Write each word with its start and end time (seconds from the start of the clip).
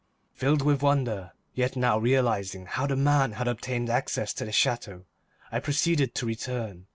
Filled 0.33 0.63
with 0.63 0.81
wonder, 0.81 1.31
yet 1.53 1.75
now 1.75 1.99
realizing 1.99 2.65
how 2.65 2.87
the 2.87 2.95
man 2.95 3.33
had 3.33 3.47
obtained 3.47 3.87
access 3.91 4.33
to 4.33 4.45
the 4.45 4.51
chateau, 4.51 5.05
I 5.51 5.59
proceeded 5.59 6.15
to 6.15 6.25
return. 6.25 6.87